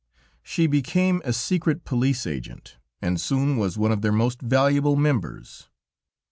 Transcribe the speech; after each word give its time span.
She 0.41 0.65
became 0.65 1.21
a 1.23 1.31
secret 1.31 1.85
police 1.85 2.25
agent, 2.25 2.79
and 3.03 3.21
soon 3.21 3.57
was 3.57 3.77
one 3.77 3.91
of 3.91 4.01
their 4.01 4.11
most 4.11 4.41
valuable 4.41 4.95
members. 4.95 5.69